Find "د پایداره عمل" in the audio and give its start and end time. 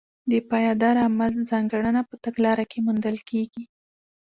0.31-1.33